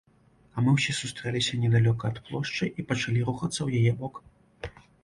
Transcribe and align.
А 0.55 0.61
мы 0.67 0.71
ўсе 0.77 0.95
сустрэліся 1.01 1.59
недалёка 1.65 2.03
ад 2.11 2.17
плошчы 2.31 2.73
і 2.79 2.89
пачалі 2.93 3.19
рухацца 3.31 3.57
ў 3.63 3.69
яе 3.85 3.91
бок. 4.03 4.23